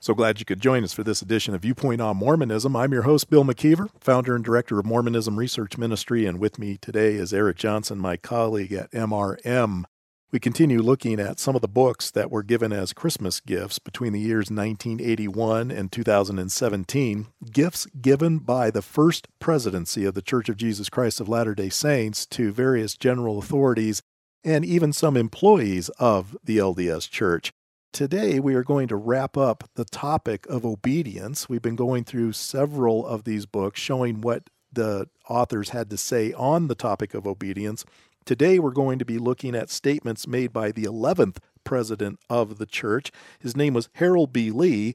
So 0.00 0.14
glad 0.14 0.38
you 0.38 0.44
could 0.44 0.60
join 0.60 0.84
us 0.84 0.92
for 0.92 1.02
this 1.02 1.22
edition 1.22 1.56
of 1.56 1.62
Viewpoint 1.62 2.00
on 2.00 2.18
Mormonism. 2.18 2.76
I'm 2.76 2.92
your 2.92 3.02
host, 3.02 3.28
Bill 3.30 3.42
McKeever, 3.42 3.88
founder 3.98 4.36
and 4.36 4.44
director 4.44 4.78
of 4.78 4.86
Mormonism 4.86 5.36
Research 5.36 5.76
Ministry, 5.76 6.24
and 6.24 6.38
with 6.38 6.56
me 6.56 6.76
today 6.76 7.14
is 7.14 7.34
Eric 7.34 7.56
Johnson, 7.56 7.98
my 7.98 8.16
colleague 8.16 8.72
at 8.72 8.92
MRM. 8.92 9.82
We 10.30 10.38
continue 10.38 10.82
looking 10.82 11.18
at 11.18 11.40
some 11.40 11.56
of 11.56 11.62
the 11.62 11.68
books 11.68 12.12
that 12.12 12.30
were 12.30 12.44
given 12.44 12.72
as 12.72 12.92
Christmas 12.92 13.40
gifts 13.40 13.80
between 13.80 14.12
the 14.12 14.20
years 14.20 14.52
1981 14.52 15.72
and 15.72 15.90
2017, 15.90 17.26
gifts 17.50 17.86
given 18.00 18.38
by 18.38 18.70
the 18.70 18.82
first 18.82 19.26
presidency 19.40 20.04
of 20.04 20.14
the 20.14 20.22
Church 20.22 20.48
of 20.48 20.56
Jesus 20.56 20.88
Christ 20.88 21.18
of 21.18 21.28
Latter 21.28 21.56
day 21.56 21.70
Saints 21.70 22.24
to 22.26 22.52
various 22.52 22.94
general 22.94 23.40
authorities 23.40 24.00
and 24.44 24.64
even 24.64 24.92
some 24.92 25.16
employees 25.16 25.88
of 25.98 26.36
the 26.44 26.58
LDS 26.58 27.10
Church. 27.10 27.52
Today, 27.92 28.38
we 28.38 28.54
are 28.54 28.62
going 28.62 28.86
to 28.88 28.96
wrap 28.96 29.36
up 29.36 29.64
the 29.74 29.86
topic 29.86 30.46
of 30.46 30.64
obedience. 30.64 31.48
We've 31.48 31.62
been 31.62 31.74
going 31.74 32.04
through 32.04 32.32
several 32.32 33.06
of 33.06 33.24
these 33.24 33.46
books 33.46 33.80
showing 33.80 34.20
what 34.20 34.50
the 34.70 35.08
authors 35.28 35.70
had 35.70 35.88
to 35.90 35.96
say 35.96 36.32
on 36.34 36.68
the 36.68 36.74
topic 36.74 37.14
of 37.14 37.26
obedience. 37.26 37.84
Today, 38.26 38.58
we're 38.58 38.70
going 38.70 38.98
to 38.98 39.06
be 39.06 39.18
looking 39.18 39.54
at 39.54 39.70
statements 39.70 40.28
made 40.28 40.52
by 40.52 40.70
the 40.70 40.84
11th 40.84 41.38
president 41.64 42.20
of 42.28 42.58
the 42.58 42.66
church. 42.66 43.10
His 43.40 43.56
name 43.56 43.72
was 43.72 43.88
Harold 43.94 44.32
B. 44.34 44.50
Lee, 44.50 44.94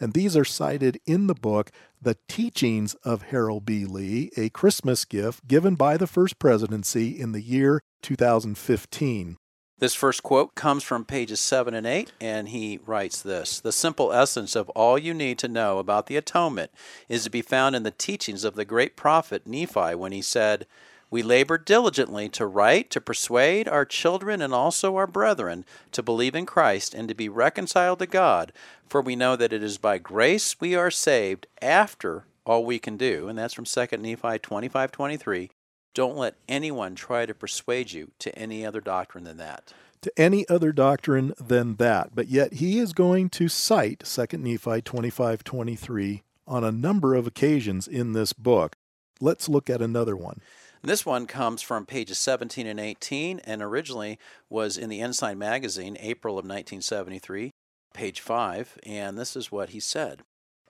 and 0.00 0.14
these 0.14 0.34
are 0.34 0.44
cited 0.44 0.98
in 1.06 1.26
the 1.26 1.34
book, 1.34 1.70
The 2.00 2.16
Teachings 2.28 2.94
of 3.04 3.24
Harold 3.24 3.66
B. 3.66 3.84
Lee, 3.84 4.30
a 4.38 4.48
Christmas 4.48 5.04
gift 5.04 5.46
given 5.46 5.74
by 5.74 5.98
the 5.98 6.06
First 6.06 6.38
Presidency 6.38 7.20
in 7.20 7.32
the 7.32 7.42
year 7.42 7.82
2015. 8.02 9.36
This 9.82 9.94
first 9.94 10.22
quote 10.22 10.54
comes 10.54 10.84
from 10.84 11.04
pages 11.04 11.40
7 11.40 11.74
and 11.74 11.84
8, 11.84 12.12
and 12.20 12.50
he 12.50 12.78
writes 12.86 13.20
this 13.20 13.58
The 13.58 13.72
simple 13.72 14.12
essence 14.12 14.54
of 14.54 14.68
all 14.76 14.96
you 14.96 15.12
need 15.12 15.40
to 15.40 15.48
know 15.48 15.78
about 15.78 16.06
the 16.06 16.16
atonement 16.16 16.70
is 17.08 17.24
to 17.24 17.30
be 17.30 17.42
found 17.42 17.74
in 17.74 17.82
the 17.82 17.90
teachings 17.90 18.44
of 18.44 18.54
the 18.54 18.64
great 18.64 18.94
prophet 18.94 19.44
Nephi 19.44 19.96
when 19.96 20.12
he 20.12 20.22
said, 20.22 20.68
We 21.10 21.24
labor 21.24 21.58
diligently 21.58 22.28
to 22.28 22.46
write, 22.46 22.90
to 22.90 23.00
persuade 23.00 23.66
our 23.66 23.84
children 23.84 24.40
and 24.40 24.54
also 24.54 24.94
our 24.94 25.08
brethren 25.08 25.64
to 25.90 26.00
believe 26.00 26.36
in 26.36 26.46
Christ 26.46 26.94
and 26.94 27.08
to 27.08 27.14
be 27.16 27.28
reconciled 27.28 27.98
to 27.98 28.06
God, 28.06 28.52
for 28.86 29.00
we 29.00 29.16
know 29.16 29.34
that 29.34 29.52
it 29.52 29.64
is 29.64 29.78
by 29.78 29.98
grace 29.98 30.60
we 30.60 30.76
are 30.76 30.92
saved 30.92 31.48
after 31.60 32.26
all 32.46 32.64
we 32.64 32.78
can 32.78 32.96
do. 32.96 33.26
And 33.26 33.36
that's 33.36 33.54
from 33.54 33.64
2 33.64 33.96
Nephi 33.96 34.38
25 34.38 34.92
23. 34.92 35.50
Don't 35.94 36.16
let 36.16 36.36
anyone 36.48 36.94
try 36.94 37.26
to 37.26 37.34
persuade 37.34 37.92
you 37.92 38.12
to 38.18 38.36
any 38.38 38.64
other 38.64 38.80
doctrine 38.80 39.24
than 39.24 39.36
that. 39.36 39.74
To 40.02 40.12
any 40.16 40.48
other 40.48 40.72
doctrine 40.72 41.34
than 41.38 41.76
that. 41.76 42.14
But 42.14 42.28
yet 42.28 42.54
he 42.54 42.78
is 42.78 42.92
going 42.92 43.28
to 43.30 43.48
cite 43.48 44.00
2 44.04 44.38
Nephi 44.38 44.82
25 44.82 45.44
23 45.44 46.22
on 46.46 46.64
a 46.64 46.72
number 46.72 47.14
of 47.14 47.26
occasions 47.26 47.86
in 47.86 48.12
this 48.12 48.32
book. 48.32 48.74
Let's 49.20 49.48
look 49.48 49.70
at 49.70 49.82
another 49.82 50.16
one. 50.16 50.40
This 50.82 51.06
one 51.06 51.26
comes 51.26 51.62
from 51.62 51.86
pages 51.86 52.18
17 52.18 52.66
and 52.66 52.80
18 52.80 53.40
and 53.44 53.62
originally 53.62 54.18
was 54.50 54.76
in 54.76 54.88
the 54.88 55.00
Ensign 55.00 55.38
magazine, 55.38 55.96
April 56.00 56.34
of 56.34 56.44
1973, 56.44 57.52
page 57.94 58.20
5. 58.20 58.78
And 58.84 59.16
this 59.16 59.36
is 59.36 59.52
what 59.52 59.70
he 59.70 59.78
said 59.78 60.22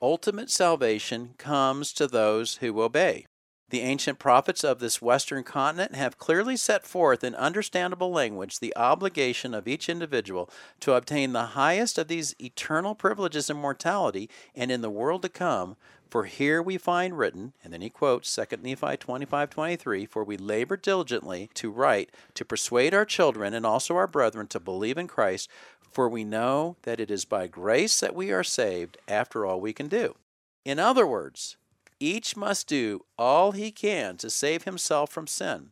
Ultimate 0.02 0.50
salvation 0.50 1.34
comes 1.38 1.92
to 1.94 2.06
those 2.06 2.56
who 2.56 2.82
obey. 2.82 3.24
The 3.72 3.80
ancient 3.80 4.18
prophets 4.18 4.64
of 4.64 4.80
this 4.80 5.00
western 5.00 5.44
continent 5.44 5.94
have 5.94 6.18
clearly 6.18 6.58
set 6.58 6.84
forth 6.84 7.24
in 7.24 7.34
understandable 7.34 8.12
language 8.12 8.58
the 8.58 8.76
obligation 8.76 9.54
of 9.54 9.66
each 9.66 9.88
individual 9.88 10.50
to 10.80 10.92
obtain 10.92 11.32
the 11.32 11.56
highest 11.56 11.96
of 11.96 12.06
these 12.06 12.34
eternal 12.38 12.94
privileges 12.94 13.48
in 13.48 13.56
mortality 13.56 14.28
and 14.54 14.70
in 14.70 14.82
the 14.82 14.90
world 14.90 15.22
to 15.22 15.30
come. 15.30 15.76
For 16.10 16.24
here 16.24 16.60
we 16.60 16.76
find 16.76 17.16
written, 17.16 17.54
and 17.64 17.72
then 17.72 17.80
he 17.80 17.88
quotes 17.88 18.36
2 18.36 18.58
Nephi 18.62 18.98
25 18.98 19.48
23, 19.48 20.04
For 20.04 20.22
we 20.22 20.36
labor 20.36 20.76
diligently 20.76 21.48
to 21.54 21.70
write, 21.70 22.10
to 22.34 22.44
persuade 22.44 22.92
our 22.92 23.06
children 23.06 23.54
and 23.54 23.64
also 23.64 23.96
our 23.96 24.06
brethren 24.06 24.48
to 24.48 24.60
believe 24.60 24.98
in 24.98 25.08
Christ, 25.08 25.48
for 25.90 26.10
we 26.10 26.24
know 26.24 26.76
that 26.82 27.00
it 27.00 27.10
is 27.10 27.24
by 27.24 27.46
grace 27.46 28.00
that 28.00 28.14
we 28.14 28.32
are 28.32 28.44
saved 28.44 28.98
after 29.08 29.46
all 29.46 29.62
we 29.62 29.72
can 29.72 29.88
do. 29.88 30.16
In 30.62 30.78
other 30.78 31.06
words, 31.06 31.56
each 32.02 32.36
must 32.36 32.66
do 32.66 33.04
all 33.16 33.52
he 33.52 33.70
can 33.70 34.16
to 34.16 34.28
save 34.28 34.64
himself 34.64 35.10
from 35.10 35.28
sin. 35.28 35.68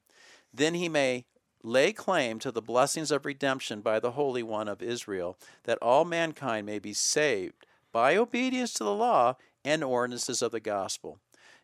Then 0.54 0.74
he 0.74 0.88
may 0.88 1.24
lay 1.64 1.92
claim 1.92 2.38
to 2.38 2.52
the 2.52 2.62
blessings 2.62 3.10
of 3.10 3.26
redemption 3.26 3.80
by 3.80 3.98
the 3.98 4.12
Holy 4.12 4.44
One 4.44 4.68
of 4.68 4.80
Israel, 4.80 5.36
that 5.64 5.78
all 5.82 6.04
mankind 6.04 6.66
may 6.66 6.78
be 6.78 6.92
saved 6.92 7.66
by 7.90 8.16
obedience 8.16 8.72
to 8.74 8.84
the 8.84 8.94
law 8.94 9.36
and 9.64 9.82
ordinances 9.82 10.40
of 10.40 10.52
the 10.52 10.60
gospel. 10.60 11.18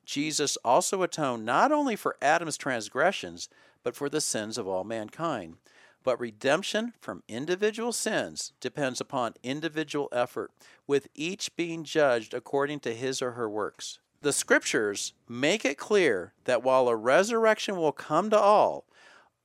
Jesus 0.04 0.56
also 0.64 1.02
atoned 1.02 1.46
not 1.46 1.70
only 1.70 1.94
for 1.94 2.16
Adam's 2.20 2.56
transgressions, 2.56 3.48
but 3.84 3.94
for 3.94 4.08
the 4.08 4.20
sins 4.20 4.58
of 4.58 4.66
all 4.66 4.82
mankind. 4.82 5.58
But 6.02 6.18
redemption 6.18 6.92
from 7.00 7.22
individual 7.28 7.92
sins 7.92 8.52
depends 8.60 9.00
upon 9.00 9.34
individual 9.44 10.08
effort, 10.10 10.50
with 10.88 11.06
each 11.14 11.54
being 11.54 11.84
judged 11.84 12.34
according 12.34 12.80
to 12.80 12.94
his 12.94 13.22
or 13.22 13.32
her 13.32 13.48
works. 13.48 14.00
The 14.26 14.32
scriptures 14.32 15.12
make 15.28 15.64
it 15.64 15.78
clear 15.78 16.32
that 16.46 16.64
while 16.64 16.88
a 16.88 16.96
resurrection 16.96 17.76
will 17.76 17.92
come 17.92 18.28
to 18.30 18.36
all, 18.36 18.84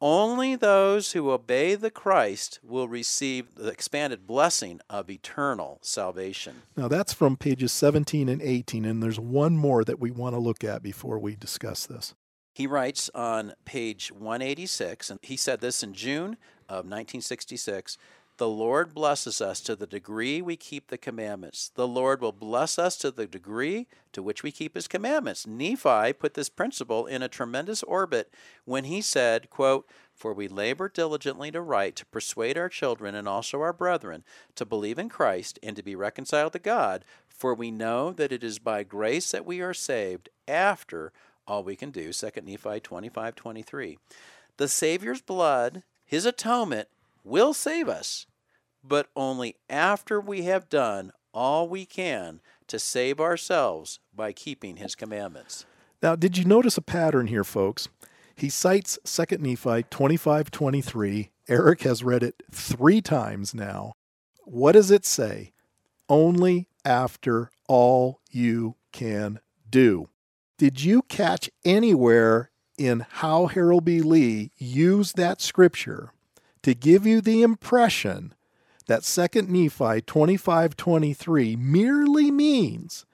only 0.01 0.55
those 0.55 1.11
who 1.11 1.29
obey 1.29 1.75
the 1.75 1.91
Christ 1.91 2.59
will 2.63 2.87
receive 2.87 3.53
the 3.53 3.67
expanded 3.67 4.25
blessing 4.25 4.81
of 4.89 5.11
eternal 5.11 5.77
salvation. 5.83 6.63
Now, 6.75 6.87
that's 6.87 7.13
from 7.13 7.37
pages 7.37 7.71
17 7.71 8.27
and 8.27 8.41
18, 8.41 8.83
and 8.83 9.03
there's 9.03 9.19
one 9.19 9.55
more 9.55 9.83
that 9.83 9.99
we 9.99 10.09
want 10.09 10.33
to 10.33 10.39
look 10.39 10.63
at 10.63 10.81
before 10.81 11.19
we 11.19 11.35
discuss 11.35 11.85
this. 11.85 12.15
He 12.55 12.65
writes 12.65 13.11
on 13.13 13.53
page 13.65 14.11
186, 14.11 15.11
and 15.11 15.19
he 15.21 15.37
said 15.37 15.61
this 15.61 15.83
in 15.83 15.93
June 15.93 16.37
of 16.67 16.85
1966 16.85 17.99
the 18.37 18.47
Lord 18.47 18.93
blesses 18.93 19.39
us 19.39 19.61
to 19.61 19.75
the 19.75 19.85
degree 19.85 20.41
we 20.41 20.55
keep 20.55 20.87
the 20.87 20.97
commandments. 20.97 21.71
The 21.75 21.87
Lord 21.87 22.21
will 22.21 22.31
bless 22.31 22.79
us 22.79 22.97
to 22.97 23.11
the 23.11 23.27
degree 23.27 23.87
to 24.13 24.23
which 24.23 24.43
we 24.43 24.51
keep 24.51 24.75
his 24.75 24.87
commandments. 24.87 25.45
Nephi 25.45 26.13
put 26.13 26.33
this 26.33 26.49
principle 26.49 27.05
in 27.05 27.21
a 27.21 27.29
tremendous 27.29 27.83
orbit 27.83 28.33
when 28.65 28.85
he 28.85 29.01
said, 29.01 29.49
quote, 29.49 29.87
For 30.15 30.33
we 30.33 30.47
labor 30.47 30.89
diligently 30.89 31.51
to 31.51 31.61
write, 31.61 31.95
to 31.97 32.05
persuade 32.07 32.57
our 32.57 32.69
children 32.69 33.15
and 33.15 33.27
also 33.27 33.61
our 33.61 33.73
brethren 33.73 34.23
to 34.55 34.65
believe 34.65 34.97
in 34.97 35.09
Christ 35.09 35.59
and 35.61 35.75
to 35.75 35.83
be 35.83 35.95
reconciled 35.95 36.53
to 36.53 36.59
God, 36.59 37.05
for 37.27 37.53
we 37.53 37.71
know 37.71 38.11
that 38.11 38.31
it 38.31 38.43
is 38.43 38.59
by 38.59 38.83
grace 38.83 39.31
that 39.31 39.45
we 39.45 39.61
are 39.61 39.73
saved 39.73 40.29
after 40.47 41.11
all 41.47 41.63
we 41.63 41.75
can 41.75 41.91
do. 41.91 42.11
2 42.13 42.29
Nephi 42.43 42.79
25 42.79 43.35
23. 43.35 43.97
The 44.57 44.67
Savior's 44.67 45.21
blood, 45.21 45.83
his 46.05 46.25
atonement, 46.25 46.87
will 47.23 47.53
save 47.53 47.87
us 47.87 48.25
but 48.83 49.07
only 49.15 49.55
after 49.69 50.19
we 50.19 50.43
have 50.43 50.69
done 50.69 51.11
all 51.33 51.67
we 51.67 51.85
can 51.85 52.41
to 52.67 52.79
save 52.79 53.19
ourselves 53.19 53.99
by 54.13 54.31
keeping 54.31 54.77
his 54.77 54.95
commandments. 54.95 55.65
Now, 56.01 56.15
did 56.15 56.37
you 56.37 56.45
notice 56.45 56.77
a 56.77 56.81
pattern 56.81 57.27
here, 57.27 57.43
folks? 57.43 57.87
He 58.35 58.49
cites 58.49 58.97
2 59.05 59.37
Nephi 59.37 59.83
25 59.89 60.51
23. 60.51 61.31
Eric 61.47 61.81
has 61.81 62.03
read 62.03 62.23
it 62.23 62.41
three 62.51 63.01
times 63.01 63.53
now. 63.53 63.93
What 64.45 64.71
does 64.71 64.89
it 64.89 65.05
say? 65.05 65.53
Only 66.09 66.67
after 66.83 67.51
all 67.67 68.19
you 68.31 68.75
can 68.91 69.39
do. 69.69 70.09
Did 70.57 70.83
you 70.83 71.03
catch 71.03 71.49
anywhere 71.63 72.51
in 72.77 73.05
how 73.07 73.45
Harold 73.45 73.85
B. 73.85 74.01
Lee 74.01 74.51
used 74.57 75.17
that 75.17 75.41
scripture 75.41 76.13
to 76.63 76.73
give 76.73 77.05
you 77.05 77.21
the 77.21 77.41
impression 77.41 78.33
that 78.87 79.03
2 79.03 79.47
Nephi 79.47 80.01
25:23 80.01 81.55
merely 81.55 82.31
means 82.31 83.05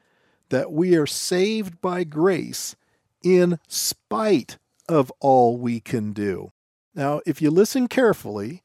that 0.50 0.72
we 0.72 0.96
are 0.96 1.06
saved 1.06 1.82
by 1.82 2.04
grace 2.04 2.76
in 3.24 3.60
spite 3.68 4.58
of 4.88 5.12
all 5.20 5.58
we 5.58 5.80
can 5.80 6.14
do. 6.14 6.52
Now, 6.96 7.22
if 7.26 7.42
you 7.42 7.52
listen 7.52 7.88
carefully, 7.88 8.64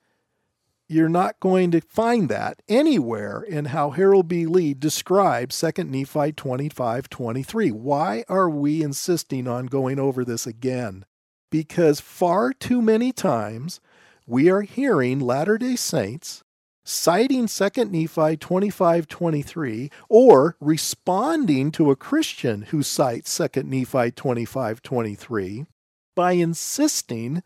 you're 0.88 1.08
not 1.08 1.40
going 1.40 1.70
to 1.70 1.80
find 1.80 2.28
that 2.28 2.60
anywhere 2.68 3.42
in 3.42 3.66
how 3.66 3.90
Harold 3.90 4.28
B. 4.28 4.46
Lee 4.46 4.74
describes 4.74 5.58
2 5.58 5.84
Nephi 5.84 6.32
25 6.32 7.08
23. 7.08 7.70
Why 7.70 8.24
are 8.28 8.50
we 8.50 8.82
insisting 8.82 9.48
on 9.48 9.66
going 9.66 9.98
over 9.98 10.24
this 10.24 10.46
again? 10.46 11.04
Because 11.50 12.00
far 12.00 12.52
too 12.52 12.80
many 12.82 13.12
times 13.12 13.80
we 14.26 14.48
are 14.48 14.62
hearing 14.62 15.18
Latter 15.18 15.58
day 15.58 15.76
Saints 15.76 16.44
citing 16.84 17.46
2 17.46 17.84
Nephi 17.84 18.36
25 18.36 19.08
23 19.08 19.90
or 20.08 20.56
responding 20.60 21.70
to 21.72 21.90
a 21.90 21.96
Christian 21.96 22.62
who 22.62 22.82
cites 22.82 23.36
2 23.36 23.62
Nephi 23.62 24.10
25 24.10 24.82
23 24.82 25.66
by 26.14 26.32
insisting 26.32 27.42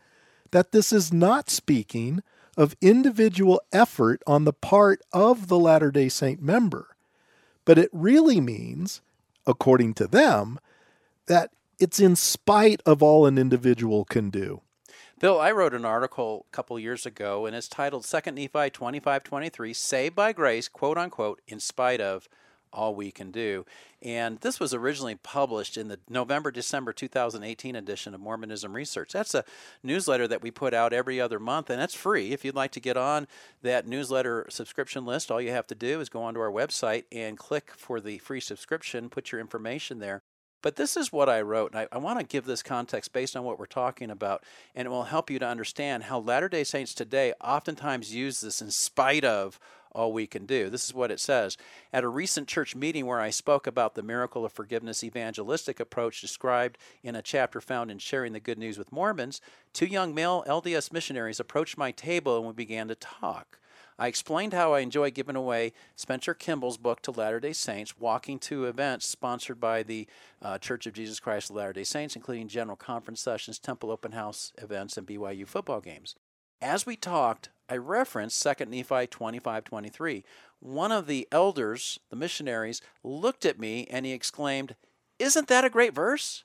that 0.51 0.71
this 0.71 0.91
is 0.91 1.13
not 1.13 1.49
speaking 1.49 2.21
of 2.55 2.75
individual 2.81 3.61
effort 3.71 4.21
on 4.25 4.45
the 4.45 4.53
part 4.53 5.01
of 5.13 5.47
the 5.47 5.59
Latter 5.59 5.91
day 5.91 6.09
Saint 6.09 6.41
member, 6.41 6.95
but 7.65 7.77
it 7.77 7.89
really 7.93 8.41
means, 8.41 9.01
according 9.45 9.93
to 9.93 10.07
them, 10.07 10.59
that 11.27 11.51
it's 11.79 11.99
in 11.99 12.15
spite 12.15 12.81
of 12.85 13.03
all 13.03 13.25
an 13.27 13.37
individual 13.37 14.05
can 14.05 14.29
do. 14.31 14.61
Bill, 15.19 15.39
I 15.39 15.49
wrote 15.51 15.73
an 15.73 15.83
article 15.83 16.45
a 16.47 16.55
couple 16.55 16.77
years 16.77 17.07
ago, 17.07 17.47
and 17.47 17.55
it's 17.55 17.67
titled 17.67 18.03
2 18.03 18.31
Nephi 18.33 18.69
2523 18.69 19.73
Saved 19.73 20.15
by 20.15 20.31
Grace, 20.31 20.67
quote 20.67 20.95
unquote, 20.95 21.41
in 21.47 21.59
spite 21.59 21.99
of 21.99 22.29
all 22.71 22.93
we 22.93 23.09
can 23.09 23.31
do. 23.31 23.65
And 23.99 24.37
this 24.41 24.59
was 24.59 24.75
originally 24.75 25.15
published 25.15 25.75
in 25.75 25.87
the 25.87 25.99
November 26.07 26.51
December 26.51 26.93
2018 26.93 27.75
edition 27.75 28.13
of 28.13 28.19
Mormonism 28.19 28.75
Researched. 28.75 29.13
That's 29.13 29.33
a 29.33 29.43
newsletter 29.81 30.27
that 30.27 30.43
we 30.43 30.51
put 30.51 30.75
out 30.75 30.93
every 30.93 31.19
other 31.19 31.39
month, 31.39 31.71
and 31.71 31.81
that's 31.81 31.95
free. 31.95 32.31
If 32.31 32.45
you'd 32.45 32.53
like 32.53 32.73
to 32.73 32.79
get 32.79 32.95
on 32.95 33.27
that 33.63 33.87
newsletter 33.87 34.45
subscription 34.49 35.03
list, 35.03 35.31
all 35.31 35.41
you 35.41 35.49
have 35.49 35.65
to 35.67 35.75
do 35.75 35.99
is 35.99 36.09
go 36.09 36.21
onto 36.21 36.39
our 36.39 36.51
website 36.51 37.05
and 37.11 37.39
click 37.39 37.71
for 37.75 37.99
the 37.99 38.19
free 38.19 38.39
subscription, 38.39 39.09
put 39.09 39.31
your 39.31 39.41
information 39.41 39.97
there. 39.97 40.21
But 40.67 40.75
this 40.75 40.97
is 40.97 41.13
what 41.13 41.29
I 41.29 41.39
wrote, 41.39 41.71
and 41.71 41.79
I, 41.79 41.87
I 41.93 41.97
want 41.97 42.19
to 42.19 42.25
give 42.25 42.43
this 42.43 42.61
context 42.61 43.13
based 43.13 43.37
on 43.37 43.45
what 43.45 43.57
we're 43.57 43.67
talking 43.67 44.11
about, 44.11 44.43
and 44.75 44.85
it 44.85 44.89
will 44.89 45.03
help 45.03 45.29
you 45.29 45.39
to 45.39 45.47
understand 45.47 46.03
how 46.03 46.19
Latter 46.19 46.49
day 46.49 46.65
Saints 46.65 46.93
today 46.93 47.31
oftentimes 47.41 48.13
use 48.13 48.41
this 48.41 48.61
in 48.61 48.69
spite 48.69 49.23
of 49.23 49.61
all 49.93 50.11
we 50.11 50.27
can 50.27 50.45
do. 50.45 50.69
This 50.69 50.83
is 50.83 50.93
what 50.93 51.09
it 51.09 51.21
says. 51.21 51.55
At 51.93 52.03
a 52.03 52.09
recent 52.09 52.49
church 52.49 52.75
meeting 52.75 53.05
where 53.05 53.21
I 53.21 53.29
spoke 53.29 53.65
about 53.65 53.95
the 53.95 54.03
miracle 54.03 54.43
of 54.43 54.51
forgiveness 54.51 55.05
evangelistic 55.05 55.79
approach 55.79 56.19
described 56.19 56.77
in 57.01 57.15
a 57.15 57.21
chapter 57.21 57.61
found 57.61 57.89
in 57.89 57.97
Sharing 57.97 58.33
the 58.33 58.41
Good 58.41 58.57
News 58.57 58.77
with 58.77 58.91
Mormons, 58.91 59.39
two 59.71 59.85
young 59.85 60.13
male 60.13 60.43
LDS 60.49 60.91
missionaries 60.91 61.39
approached 61.39 61.77
my 61.77 61.91
table 61.91 62.39
and 62.39 62.45
we 62.45 62.51
began 62.51 62.89
to 62.89 62.95
talk. 62.95 63.57
I 63.99 64.07
explained 64.07 64.53
how 64.53 64.73
I 64.73 64.81
enjoy 64.81 65.09
giving 65.09 65.35
away 65.35 65.73
Spencer 65.95 66.35
Kimball's 66.35 66.77
book 66.77 67.01
to 67.01 67.11
Latter 67.11 67.39
day 67.39 67.53
Saints, 67.53 67.97
walking 67.97 68.37
to 68.39 68.65
events 68.65 69.07
sponsored 69.07 69.59
by 69.59 69.81
the 69.81 70.07
uh, 70.39 70.59
Church 70.59 70.85
of 70.85 70.93
Jesus 70.93 71.19
Christ 71.19 71.49
of 71.49 71.55
Latter 71.55 71.73
day 71.73 71.83
Saints, 71.83 72.15
including 72.15 72.47
general 72.47 72.77
conference 72.77 73.21
sessions, 73.21 73.57
temple 73.57 73.89
open 73.89 74.11
house 74.11 74.53
events, 74.59 74.97
and 74.97 75.07
BYU 75.07 75.47
football 75.47 75.81
games. 75.81 76.15
As 76.61 76.85
we 76.85 76.95
talked, 76.95 77.49
I 77.67 77.77
referenced 77.77 78.41
2 78.41 78.65
Nephi 78.65 79.07
25:23. 79.07 80.23
One 80.59 80.91
of 80.91 81.07
the 81.07 81.27
elders, 81.31 81.99
the 82.09 82.15
missionaries, 82.15 82.81
looked 83.03 83.45
at 83.45 83.59
me 83.59 83.87
and 83.89 84.05
he 84.05 84.11
exclaimed, 84.11 84.75
"Isn't 85.17 85.47
that 85.47 85.65
a 85.65 85.71
great 85.71 85.93
verse?" 85.93 86.43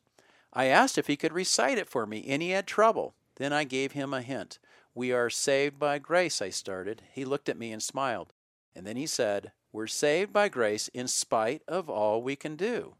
I 0.54 0.66
asked 0.66 0.96
if 0.96 1.06
he 1.06 1.16
could 1.16 1.32
recite 1.32 1.76
it 1.76 1.90
for 1.90 2.06
me, 2.06 2.24
and 2.28 2.40
he 2.40 2.50
had 2.50 2.66
trouble. 2.66 3.14
Then 3.36 3.52
I 3.52 3.64
gave 3.64 3.92
him 3.92 4.14
a 4.14 4.22
hint. 4.22 4.58
We 4.94 5.12
are 5.12 5.30
saved 5.30 5.78
by 5.78 5.98
grace, 5.98 6.42
I 6.42 6.50
started. 6.50 7.02
He 7.12 7.24
looked 7.24 7.48
at 7.48 7.58
me 7.58 7.72
and 7.72 7.82
smiled. 7.82 8.32
And 8.74 8.86
then 8.86 8.96
he 8.96 9.06
said, 9.06 9.52
We're 9.72 9.86
saved 9.86 10.32
by 10.32 10.48
grace 10.48 10.88
in 10.88 11.08
spite 11.08 11.62
of 11.66 11.88
all 11.88 12.22
we 12.22 12.36
can 12.36 12.56
do. 12.56 12.94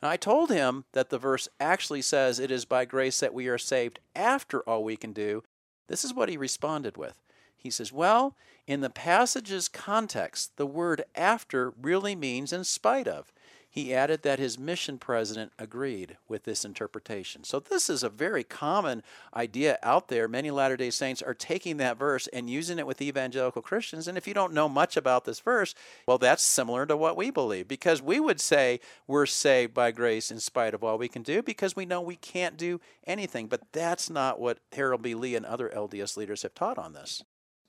And 0.00 0.10
I 0.10 0.16
told 0.16 0.50
him 0.50 0.84
that 0.92 1.10
the 1.10 1.18
verse 1.18 1.48
actually 1.58 2.02
says 2.02 2.38
it 2.38 2.50
is 2.50 2.64
by 2.64 2.84
grace 2.84 3.20
that 3.20 3.34
we 3.34 3.48
are 3.48 3.58
saved 3.58 3.98
after 4.14 4.60
all 4.60 4.84
we 4.84 4.96
can 4.96 5.12
do. 5.12 5.42
This 5.88 6.04
is 6.04 6.14
what 6.14 6.28
he 6.28 6.36
responded 6.36 6.96
with. 6.96 7.22
He 7.56 7.70
says, 7.70 7.92
Well, 7.92 8.36
in 8.66 8.80
the 8.80 8.90
passage's 8.90 9.68
context, 9.68 10.56
the 10.56 10.66
word 10.66 11.04
after 11.14 11.72
really 11.80 12.14
means 12.14 12.52
in 12.52 12.64
spite 12.64 13.08
of. 13.08 13.32
He 13.70 13.94
added 13.94 14.22
that 14.22 14.38
his 14.38 14.58
mission 14.58 14.98
president 14.98 15.52
agreed 15.58 16.16
with 16.26 16.44
this 16.44 16.64
interpretation. 16.64 17.44
So, 17.44 17.60
this 17.60 17.90
is 17.90 18.02
a 18.02 18.08
very 18.08 18.42
common 18.42 19.02
idea 19.34 19.78
out 19.82 20.08
there. 20.08 20.26
Many 20.26 20.50
Latter 20.50 20.76
day 20.76 20.90
Saints 20.90 21.20
are 21.20 21.34
taking 21.34 21.76
that 21.76 21.98
verse 21.98 22.26
and 22.28 22.48
using 22.48 22.78
it 22.78 22.86
with 22.86 23.02
evangelical 23.02 23.60
Christians. 23.60 24.08
And 24.08 24.16
if 24.16 24.26
you 24.26 24.32
don't 24.32 24.54
know 24.54 24.68
much 24.68 24.96
about 24.96 25.26
this 25.26 25.40
verse, 25.40 25.74
well, 26.06 26.18
that's 26.18 26.42
similar 26.42 26.86
to 26.86 26.96
what 26.96 27.16
we 27.16 27.30
believe 27.30 27.68
because 27.68 28.00
we 28.00 28.18
would 28.18 28.40
say 28.40 28.80
we're 29.06 29.26
saved 29.26 29.74
by 29.74 29.90
grace 29.90 30.30
in 30.30 30.40
spite 30.40 30.72
of 30.72 30.82
all 30.82 30.96
we 30.96 31.08
can 31.08 31.22
do 31.22 31.42
because 31.42 31.76
we 31.76 31.84
know 31.84 32.00
we 32.00 32.16
can't 32.16 32.56
do 32.56 32.80
anything. 33.06 33.48
But 33.48 33.72
that's 33.72 34.08
not 34.08 34.40
what 34.40 34.60
Harold 34.72 35.02
B. 35.02 35.14
Lee 35.14 35.36
and 35.36 35.44
other 35.44 35.68
LDS 35.68 36.16
leaders 36.16 36.42
have 36.42 36.54
taught 36.54 36.78
on 36.78 36.94
this. 36.94 37.22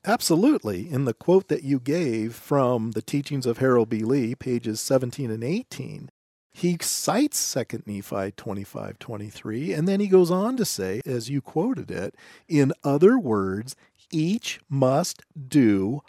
Absolutely. 0.04 0.90
In 0.90 1.04
the 1.04 1.14
quote 1.14 1.48
that 1.48 1.62
you 1.62 1.78
gave 1.78 2.34
from 2.34 2.92
the 2.92 3.02
teachings 3.02 3.44
of 3.44 3.58
Harold 3.58 3.90
B. 3.90 4.02
Lee, 4.02 4.34
pages 4.34 4.80
17 4.80 5.30
and 5.30 5.44
18, 5.44 6.10
he 6.52 6.78
cites 6.80 7.54
2 7.54 7.82
Nephi 7.86 8.32
25 8.32 8.98
23, 8.98 9.72
and 9.72 9.86
then 9.86 10.00
he 10.00 10.08
goes 10.08 10.30
on 10.30 10.56
to 10.56 10.64
say, 10.64 11.00
as 11.04 11.28
you 11.28 11.40
quoted 11.40 11.90
it, 11.90 12.14
in 12.48 12.72
other 12.82 13.18
words, 13.18 13.76
each 14.10 14.60
must 14.68 15.22
do 15.48 16.00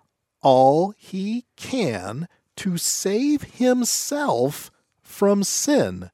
all 0.42 0.94
he 0.98 1.46
can 1.56 2.28
to 2.58 2.78
save 2.78 3.44
himself 3.44 4.72
from 5.02 5.44
sin 5.44 6.10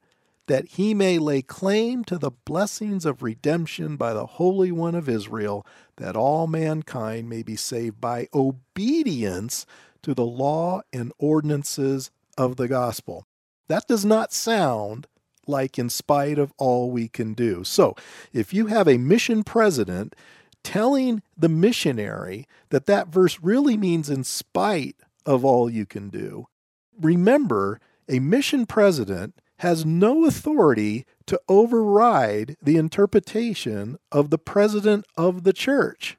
that 0.48 0.68
he 0.70 0.94
may 0.94 1.18
lay 1.18 1.42
claim 1.42 2.02
to 2.04 2.18
the 2.18 2.30
blessings 2.30 3.04
of 3.04 3.22
redemption 3.22 3.96
by 3.96 4.12
the 4.12 4.26
Holy 4.26 4.72
One 4.72 4.94
of 4.94 5.08
Israel, 5.08 5.64
that 5.96 6.16
all 6.16 6.46
mankind 6.46 7.28
may 7.28 7.42
be 7.42 7.54
saved 7.54 8.00
by 8.00 8.28
obedience 8.34 9.66
to 10.02 10.14
the 10.14 10.24
law 10.24 10.80
and 10.92 11.12
ordinances 11.18 12.10
of 12.36 12.56
the 12.56 12.66
gospel. 12.66 13.26
That 13.68 13.86
does 13.86 14.04
not 14.04 14.32
sound 14.32 15.06
like 15.46 15.78
in 15.78 15.90
spite 15.90 16.38
of 16.38 16.52
all 16.56 16.90
we 16.90 17.08
can 17.08 17.34
do. 17.34 17.62
So, 17.64 17.94
if 18.32 18.52
you 18.54 18.66
have 18.66 18.88
a 18.88 18.98
mission 18.98 19.44
president 19.44 20.16
telling 20.64 21.22
the 21.36 21.48
missionary 21.48 22.46
that 22.70 22.86
that 22.86 23.08
verse 23.08 23.38
really 23.40 23.76
means 23.76 24.10
in 24.10 24.24
spite 24.24 24.96
of 25.26 25.44
all 25.44 25.68
you 25.68 25.84
can 25.84 26.08
do, 26.08 26.46
remember 26.98 27.80
a 28.08 28.18
mission 28.18 28.64
president 28.64 29.34
has 29.58 29.84
no 29.84 30.24
authority 30.24 31.04
to 31.26 31.40
override 31.48 32.56
the 32.62 32.76
interpretation 32.76 33.98
of 34.10 34.30
the 34.30 34.38
president 34.38 35.04
of 35.16 35.44
the 35.44 35.52
church. 35.52 36.16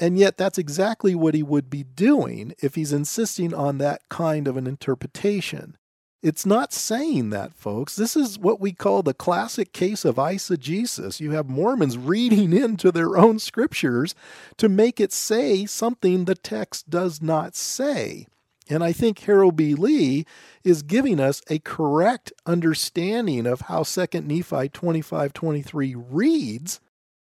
And 0.00 0.18
yet, 0.18 0.36
that's 0.36 0.58
exactly 0.58 1.14
what 1.14 1.34
he 1.34 1.42
would 1.42 1.70
be 1.70 1.84
doing 1.84 2.54
if 2.60 2.74
he's 2.74 2.92
insisting 2.92 3.54
on 3.54 3.78
that 3.78 4.02
kind 4.08 4.48
of 4.48 4.56
an 4.56 4.66
interpretation. 4.66 5.76
It's 6.20 6.46
not 6.46 6.72
saying 6.72 7.30
that, 7.30 7.54
folks. 7.54 7.94
This 7.94 8.16
is 8.16 8.38
what 8.38 8.58
we 8.58 8.72
call 8.72 9.02
the 9.02 9.12
classic 9.12 9.74
case 9.74 10.06
of 10.06 10.16
eisegesis. 10.16 11.20
You 11.20 11.32
have 11.32 11.50
Mormons 11.50 11.98
reading 11.98 12.52
into 12.56 12.90
their 12.90 13.18
own 13.18 13.38
scriptures 13.38 14.14
to 14.56 14.70
make 14.70 15.00
it 15.00 15.12
say 15.12 15.66
something 15.66 16.24
the 16.24 16.34
text 16.34 16.88
does 16.88 17.20
not 17.20 17.54
say. 17.54 18.26
And 18.68 18.82
I 18.82 18.92
think 18.92 19.18
Harold 19.20 19.56
B. 19.56 19.74
Lee 19.74 20.24
is 20.62 20.82
giving 20.82 21.20
us 21.20 21.42
a 21.50 21.58
correct 21.58 22.32
understanding 22.46 23.46
of 23.46 23.62
how 23.62 23.82
2 23.82 24.26
Nephi 24.26 24.68
25:23 24.70 25.94
reads, 25.94 26.80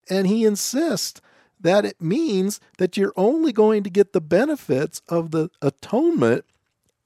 and 0.09 0.25
he 0.27 0.45
insists 0.45 1.21
that 1.59 1.85
it 1.85 2.01
means 2.01 2.59
that 2.77 2.97
you're 2.97 3.13
only 3.15 3.51
going 3.51 3.83
to 3.83 3.89
get 3.89 4.13
the 4.13 4.21
benefits 4.21 5.01
of 5.09 5.31
the 5.31 5.49
atonement 5.61 6.45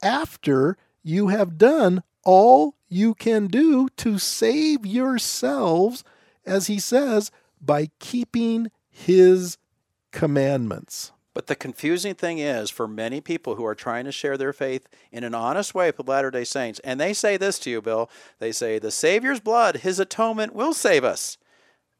after 0.02 0.76
you 1.02 1.28
have 1.28 1.58
done 1.58 2.02
all 2.24 2.74
you 2.88 3.14
can 3.14 3.46
do 3.46 3.88
to 3.96 4.18
save 4.18 4.86
yourselves, 4.86 6.04
as 6.44 6.66
he 6.66 6.78
says, 6.78 7.30
by 7.60 7.90
keeping 7.98 8.70
his 8.90 9.58
commandments. 10.10 11.12
But 11.34 11.46
the 11.46 11.56
confusing 11.56 12.14
thing 12.14 12.38
is 12.38 12.70
for 12.70 12.86
many 12.86 13.20
people 13.20 13.54
who 13.54 13.64
are 13.64 13.74
trying 13.74 14.04
to 14.04 14.12
share 14.12 14.36
their 14.36 14.52
faith 14.52 14.86
in 15.10 15.24
an 15.24 15.34
honest 15.34 15.74
way 15.74 15.90
with 15.96 16.08
Latter 16.08 16.30
day 16.30 16.44
Saints, 16.44 16.78
and 16.80 17.00
they 17.00 17.14
say 17.14 17.36
this 17.36 17.58
to 17.60 17.70
you, 17.70 17.80
Bill 17.80 18.10
they 18.38 18.52
say, 18.52 18.78
the 18.78 18.90
Savior's 18.90 19.40
blood, 19.40 19.76
his 19.76 19.98
atonement 19.98 20.54
will 20.54 20.74
save 20.74 21.04
us. 21.04 21.38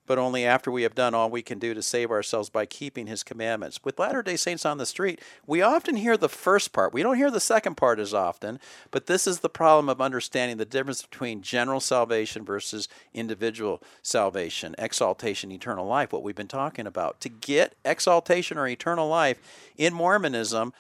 But 0.07 0.19
only 0.19 0.45
after 0.45 0.71
we 0.71 0.83
have 0.83 0.95
done 0.95 1.15
all 1.15 1.31
we 1.31 1.43
can 1.43 1.59
do 1.59 1.75
to 1.75 1.83
save 1.83 2.11
ourselves 2.11 2.51
by 2.51 2.67
keeping 2.67 3.07
his 3.07 3.23
commandments. 3.23 3.81
With 3.85 3.99
Latter 3.99 4.23
day 4.23 4.37
Saints 4.37 4.67
on 4.67 4.79
the 4.79 4.87
street, 4.87 5.21
we 5.47 5.63
often 5.63 5.97
hear 5.97 6.17
the 6.17 6.29
first 6.29 6.73
part. 6.73 6.93
We 6.93 7.03
don't 7.03 7.17
hear 7.17 7.31
the 7.31 7.41
second 7.41 7.77
part 7.77 7.99
as 7.99 8.15
often, 8.15 8.61
but 8.91 9.07
this 9.07 9.27
is 9.27 9.41
the 9.41 9.49
problem 9.49 9.89
of 9.89 10.01
understanding 10.01 10.57
the 10.57 10.65
difference 10.65 11.03
between 11.03 11.43
general 11.43 11.81
salvation 11.81 12.45
versus 12.45 12.89
individual 13.15 13.83
salvation, 14.03 14.75
exaltation, 14.79 15.53
eternal 15.53 15.87
life, 15.87 16.13
what 16.13 16.23
we've 16.23 16.35
been 16.35 16.49
talking 16.49 16.87
about. 16.87 17.21
To 17.21 17.29
get 17.29 17.75
exaltation 17.85 18.59
or 18.59 18.67
eternal 18.67 19.09
life 19.09 19.39
in 19.77 19.95
Mormonism, 19.95 20.73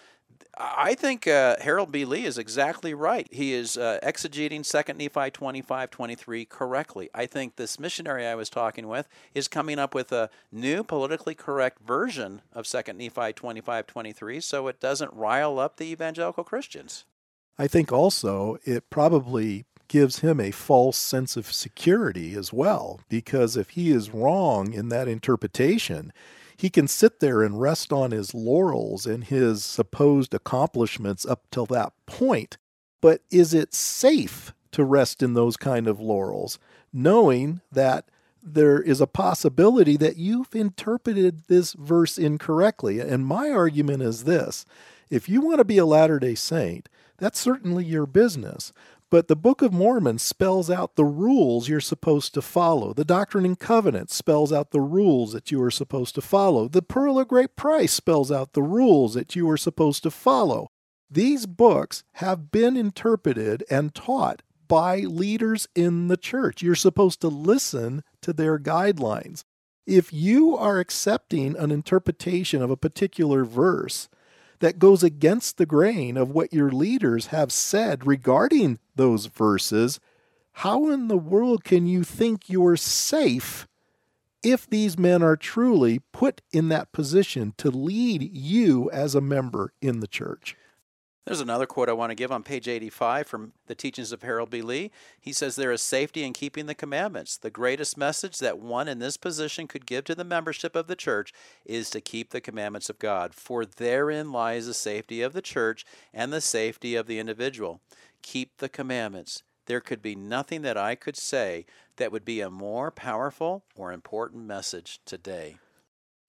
I 0.56 0.94
think 0.94 1.26
uh, 1.26 1.56
Harold 1.60 1.90
B. 1.92 2.04
Lee 2.04 2.24
is 2.24 2.38
exactly 2.38 2.94
right. 2.94 3.26
He 3.30 3.52
is 3.52 3.76
uh, 3.76 3.98
exegeting 4.02 4.64
2 4.64 4.92
Nephi 4.94 5.30
25 5.30 5.90
23 5.90 6.44
correctly. 6.44 7.10
I 7.14 7.26
think 7.26 7.56
this 7.56 7.78
missionary 7.80 8.26
I 8.26 8.34
was 8.34 8.50
talking 8.50 8.88
with 8.88 9.08
is 9.34 9.48
coming 9.48 9.78
up 9.78 9.94
with 9.94 10.12
a 10.12 10.30
new 10.50 10.84
politically 10.84 11.34
correct 11.34 11.80
version 11.80 12.42
of 12.52 12.66
2 12.66 12.92
Nephi 12.94 13.32
25 13.32 13.86
23 13.86 14.40
so 14.40 14.68
it 14.68 14.80
doesn't 14.80 15.12
rile 15.14 15.58
up 15.58 15.76
the 15.76 15.90
evangelical 15.90 16.44
Christians. 16.44 17.04
I 17.58 17.66
think 17.66 17.92
also 17.92 18.58
it 18.64 18.90
probably 18.90 19.64
gives 19.92 20.20
him 20.20 20.40
a 20.40 20.50
false 20.50 20.96
sense 20.96 21.36
of 21.36 21.52
security 21.52 22.34
as 22.34 22.50
well, 22.50 23.00
because 23.10 23.58
if 23.58 23.70
he 23.70 23.90
is 23.90 24.08
wrong 24.08 24.72
in 24.72 24.88
that 24.88 25.06
interpretation, 25.06 26.12
he 26.56 26.70
can 26.70 26.88
sit 26.88 27.20
there 27.20 27.42
and 27.42 27.60
rest 27.60 27.92
on 27.92 28.10
his 28.10 28.34
laurels 28.34 29.06
and 29.06 29.24
his 29.24 29.64
supposed 29.64 30.34
accomplishments 30.34 31.24
up 31.26 31.46
till 31.50 31.66
that 31.66 31.92
point. 32.06 32.56
But 33.00 33.22
is 33.30 33.52
it 33.52 33.74
safe 33.74 34.54
to 34.72 34.84
rest 34.84 35.22
in 35.22 35.34
those 35.34 35.56
kind 35.56 35.88
of 35.88 36.00
laurels, 36.00 36.58
knowing 36.92 37.60
that 37.70 38.06
there 38.42 38.80
is 38.80 39.00
a 39.00 39.06
possibility 39.06 39.96
that 39.96 40.16
you've 40.16 40.54
interpreted 40.54 41.44
this 41.48 41.72
verse 41.74 42.18
incorrectly? 42.18 43.00
And 43.00 43.26
my 43.26 43.50
argument 43.50 44.02
is 44.02 44.24
this 44.24 44.64
if 45.10 45.28
you 45.28 45.40
want 45.40 45.58
to 45.58 45.64
be 45.64 45.78
a 45.78 45.84
Latter 45.84 46.18
day 46.18 46.34
Saint, 46.34 46.88
that's 47.18 47.38
certainly 47.38 47.84
your 47.84 48.06
business. 48.06 48.72
But 49.12 49.28
the 49.28 49.36
Book 49.36 49.60
of 49.60 49.74
Mormon 49.74 50.18
spells 50.18 50.70
out 50.70 50.96
the 50.96 51.04
rules 51.04 51.68
you're 51.68 51.80
supposed 51.80 52.32
to 52.32 52.40
follow. 52.40 52.94
The 52.94 53.04
Doctrine 53.04 53.44
and 53.44 53.60
Covenants 53.60 54.14
spells 54.14 54.54
out 54.54 54.70
the 54.70 54.80
rules 54.80 55.34
that 55.34 55.50
you 55.50 55.62
are 55.62 55.70
supposed 55.70 56.14
to 56.14 56.22
follow. 56.22 56.66
The 56.66 56.80
Pearl 56.80 57.18
of 57.18 57.28
Great 57.28 57.54
Price 57.54 57.92
spells 57.92 58.32
out 58.32 58.54
the 58.54 58.62
rules 58.62 59.12
that 59.12 59.36
you 59.36 59.50
are 59.50 59.58
supposed 59.58 60.02
to 60.04 60.10
follow. 60.10 60.70
These 61.10 61.44
books 61.44 62.04
have 62.12 62.50
been 62.50 62.74
interpreted 62.74 63.64
and 63.70 63.94
taught 63.94 64.40
by 64.66 65.00
leaders 65.00 65.68
in 65.74 66.08
the 66.08 66.16
church. 66.16 66.62
You're 66.62 66.74
supposed 66.74 67.20
to 67.20 67.28
listen 67.28 68.04
to 68.22 68.32
their 68.32 68.58
guidelines. 68.58 69.44
If 69.86 70.10
you 70.10 70.56
are 70.56 70.78
accepting 70.78 71.54
an 71.58 71.70
interpretation 71.70 72.62
of 72.62 72.70
a 72.70 72.78
particular 72.78 73.44
verse, 73.44 74.08
that 74.62 74.78
goes 74.78 75.02
against 75.02 75.58
the 75.58 75.66
grain 75.66 76.16
of 76.16 76.30
what 76.30 76.52
your 76.52 76.70
leaders 76.70 77.26
have 77.26 77.50
said 77.50 78.06
regarding 78.06 78.78
those 78.94 79.26
verses, 79.26 79.98
how 80.52 80.88
in 80.88 81.08
the 81.08 81.18
world 81.18 81.64
can 81.64 81.84
you 81.84 82.04
think 82.04 82.48
you're 82.48 82.76
safe 82.76 83.66
if 84.40 84.70
these 84.70 84.96
men 84.96 85.20
are 85.20 85.36
truly 85.36 85.98
put 86.12 86.42
in 86.52 86.68
that 86.68 86.92
position 86.92 87.54
to 87.58 87.72
lead 87.72 88.22
you 88.32 88.88
as 88.92 89.16
a 89.16 89.20
member 89.20 89.72
in 89.82 89.98
the 89.98 90.06
church? 90.06 90.56
There's 91.24 91.40
another 91.40 91.66
quote 91.66 91.88
I 91.88 91.92
want 91.92 92.10
to 92.10 92.16
give 92.16 92.32
on 92.32 92.42
page 92.42 92.66
85 92.66 93.28
from 93.28 93.52
the 93.68 93.76
teachings 93.76 94.10
of 94.10 94.22
Harold 94.22 94.50
B. 94.50 94.60
Lee. 94.60 94.90
He 95.20 95.32
says, 95.32 95.54
There 95.54 95.70
is 95.70 95.80
safety 95.80 96.24
in 96.24 96.32
keeping 96.32 96.66
the 96.66 96.74
commandments. 96.74 97.36
The 97.36 97.50
greatest 97.50 97.96
message 97.96 98.38
that 98.38 98.58
one 98.58 98.88
in 98.88 98.98
this 98.98 99.16
position 99.16 99.68
could 99.68 99.86
give 99.86 100.02
to 100.06 100.16
the 100.16 100.24
membership 100.24 100.74
of 100.74 100.88
the 100.88 100.96
church 100.96 101.32
is 101.64 101.90
to 101.90 102.00
keep 102.00 102.30
the 102.30 102.40
commandments 102.40 102.90
of 102.90 102.98
God, 102.98 103.34
for 103.34 103.64
therein 103.64 104.32
lies 104.32 104.66
the 104.66 104.74
safety 104.74 105.22
of 105.22 105.32
the 105.32 105.42
church 105.42 105.84
and 106.12 106.32
the 106.32 106.40
safety 106.40 106.96
of 106.96 107.06
the 107.06 107.20
individual. 107.20 107.80
Keep 108.22 108.56
the 108.56 108.68
commandments. 108.68 109.44
There 109.66 109.80
could 109.80 110.02
be 110.02 110.16
nothing 110.16 110.62
that 110.62 110.76
I 110.76 110.96
could 110.96 111.16
say 111.16 111.66
that 111.98 112.10
would 112.10 112.24
be 112.24 112.40
a 112.40 112.50
more 112.50 112.90
powerful 112.90 113.62
or 113.76 113.92
important 113.92 114.44
message 114.44 114.98
today. 115.04 115.58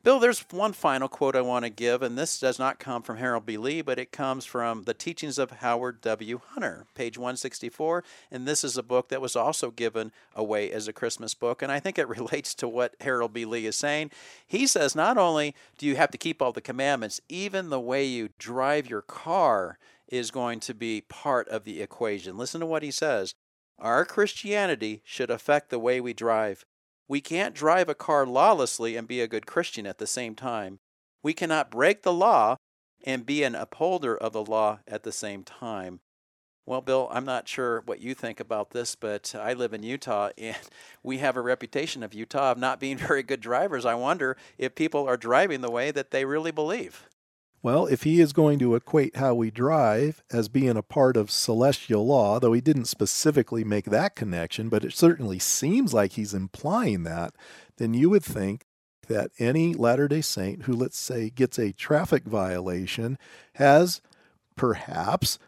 Bill, 0.04 0.20
there's 0.20 0.42
one 0.52 0.74
final 0.74 1.08
quote 1.08 1.34
I 1.34 1.40
want 1.40 1.64
to 1.64 1.70
give, 1.70 2.02
and 2.02 2.18
this 2.18 2.38
does 2.38 2.60
not 2.60 2.78
come 2.78 3.04
from 3.04 3.20
Harold 3.20 3.46
B. 3.46 3.56
Lee, 3.56 3.82
but 3.82 3.98
it 3.98 4.12
comes 4.12 4.44
from 4.44 4.84
The 4.84 4.94
Teachings 4.94 5.38
of 5.38 5.50
Howard 5.52 6.02
W. 6.02 6.42
Hunter, 6.50 6.86
page 6.94 7.18
164. 7.18 8.04
And 8.30 8.46
this 8.46 8.66
is 8.66 8.76
a 8.76 8.84
book 8.84 9.08
that 9.08 9.22
was 9.22 9.38
also 9.38 9.72
given 9.72 10.12
away 10.36 10.70
as 10.72 10.90
a 10.90 10.94
Christmas 10.94 11.34
book. 11.34 11.62
And 11.62 11.72
I 11.72 11.80
think 11.80 11.98
it 11.98 12.10
relates 12.10 12.54
to 12.56 12.68
what 12.68 12.98
Harold 13.00 13.32
B. 13.32 13.46
Lee 13.46 13.66
is 13.66 13.78
saying. 13.78 14.12
He 14.46 14.68
says 14.68 14.94
not 14.94 15.18
only 15.18 15.56
do 15.78 15.86
you 15.86 15.96
have 15.96 16.12
to 16.12 16.18
keep 16.18 16.42
all 16.42 16.52
the 16.52 16.60
commandments, 16.60 17.22
even 17.30 17.70
the 17.70 17.80
way 17.80 18.04
you 18.04 18.28
drive 18.38 18.90
your 18.90 19.04
car 19.04 19.78
is 20.10 20.32
going 20.32 20.60
to 20.60 20.74
be 20.74 21.00
part 21.08 21.48
of 21.48 21.64
the 21.64 21.82
equation. 21.82 22.38
Listen 22.38 22.60
to 22.60 22.68
what 22.68 22.84
he 22.84 22.92
says. 22.92 23.36
Our 23.80 24.04
Christianity 24.04 25.02
should 25.06 25.32
affect 25.32 25.70
the 25.70 25.80
way 25.80 26.02
we 26.02 26.12
drive. 26.12 26.66
We 27.08 27.22
can't 27.22 27.56
drive 27.56 27.90
a 27.90 27.96
car 27.96 28.26
lawlessly 28.26 28.96
and 28.96 29.08
be 29.08 29.22
a 29.22 29.28
good 29.28 29.46
Christian 29.46 29.86
at 29.86 29.98
the 29.98 30.08
same 30.08 30.36
time. 30.36 30.80
We 31.22 31.34
cannot 31.34 31.72
break 31.72 32.04
the 32.04 32.14
law 32.14 32.58
and 33.06 33.26
be 33.26 33.44
an 33.44 33.56
upholder 33.56 34.16
of 34.16 34.34
the 34.34 34.44
law 34.44 34.80
at 34.88 35.04
the 35.04 35.12
same 35.12 35.44
time. 35.44 36.00
Well, 36.66 36.80
Bill, 36.80 37.10
I'm 37.12 37.26
not 37.26 37.50
sure 37.50 37.82
what 37.86 38.00
you 38.00 38.14
think 38.14 38.40
about 38.40 38.70
this, 38.70 38.96
but 38.96 39.36
I 39.36 39.54
live 39.54 39.74
in 39.74 39.84
Utah 39.84 40.30
and 40.38 40.58
we 41.02 41.18
have 41.18 41.36
a 41.36 41.42
reputation 41.42 42.04
of 42.04 42.14
Utah 42.14 42.52
of 42.52 42.58
not 42.58 42.80
being 42.80 42.98
very 43.10 43.24
good 43.24 43.42
drivers. 43.42 43.86
I 43.86 43.96
wonder 43.96 44.38
if 44.58 44.76
people 44.76 45.08
are 45.08 45.18
driving 45.18 45.62
the 45.62 45.72
way 45.72 45.92
that 45.92 46.12
they 46.12 46.26
really 46.26 46.52
believe. 46.52 47.10
Well, 47.64 47.86
if 47.86 48.04
he 48.04 48.20
is 48.20 48.34
going 48.34 48.60
to 48.60 48.76
equate 48.76 49.16
how 49.16 49.36
we 49.36 49.50
drive 49.50 50.22
as 50.30 50.50
being 50.50 50.76
a 50.76 50.84
part 50.84 51.16
of 51.16 51.32
celestial 51.32 52.06
law, 52.06 52.38
though 52.38 52.52
he 52.52 52.60
didn't 52.60 52.86
specifically 52.86 53.64
make 53.64 53.86
that 53.86 54.18
connection, 54.18 54.68
but 54.68 54.84
it 54.84 54.92
certainly 54.92 55.40
seems 55.40 55.94
like 55.94 56.12
he's 56.12 56.34
implying 56.34 57.04
that, 57.04 57.34
then 57.78 57.94
you 57.94 58.10
would 58.10 58.24
think 58.24 58.66
that 59.08 59.32
any 59.40 59.74
Latter 59.74 60.10
day 60.10 60.20
Saint 60.20 60.64
who, 60.64 60.74
let's 60.74 60.98
say, 60.98 61.30
gets 61.30 61.58
a 61.58 61.72
traffic 61.72 62.26
violation 62.26 63.18
has 63.56 64.02
perhaps 64.58 65.40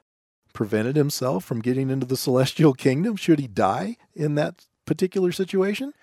prevented 0.53 0.95
himself 0.95 1.43
from 1.43 1.62
getting 1.62 1.89
into 1.89 2.05
the 2.05 2.17
celestial 2.25 2.74
kingdom 2.74 3.17
should 3.17 3.39
he 3.39 3.48
die 3.48 3.98
in 4.13 4.36
that 4.36 4.65
particular 4.86 5.34
situation? 5.34 5.93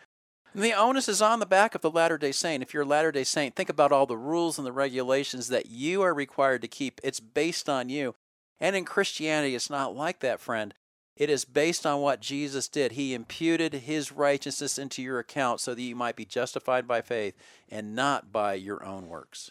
The 0.54 0.72
onus 0.72 1.08
is 1.08 1.22
on 1.22 1.40
the 1.40 1.46
back 1.46 1.74
of 1.74 1.80
the 1.80 1.90
Latter 1.90 2.18
day 2.18 2.32
Saint. 2.32 2.62
If 2.62 2.74
you're 2.74 2.82
a 2.82 2.86
Latter 2.86 3.12
day 3.12 3.24
Saint, 3.24 3.54
think 3.54 3.68
about 3.68 3.92
all 3.92 4.06
the 4.06 4.16
rules 4.16 4.58
and 4.58 4.66
the 4.66 4.72
regulations 4.72 5.48
that 5.48 5.66
you 5.66 6.02
are 6.02 6.14
required 6.14 6.62
to 6.62 6.68
keep. 6.68 7.00
It's 7.02 7.20
based 7.20 7.68
on 7.68 7.88
you. 7.88 8.14
And 8.60 8.76
in 8.76 8.84
Christianity, 8.84 9.54
it's 9.54 9.70
not 9.70 9.96
like 9.96 10.20
that, 10.20 10.40
friend. 10.40 10.74
It 11.16 11.28
is 11.28 11.44
based 11.44 11.84
on 11.84 12.00
what 12.00 12.20
Jesus 12.20 12.68
did. 12.68 12.92
He 12.92 13.14
imputed 13.14 13.74
his 13.74 14.12
righteousness 14.12 14.78
into 14.78 15.02
your 15.02 15.18
account 15.18 15.60
so 15.60 15.74
that 15.74 15.82
you 15.82 15.94
might 15.94 16.16
be 16.16 16.24
justified 16.24 16.86
by 16.86 17.02
faith 17.02 17.34
and 17.68 17.94
not 17.94 18.32
by 18.32 18.54
your 18.54 18.84
own 18.84 19.08
works. 19.08 19.50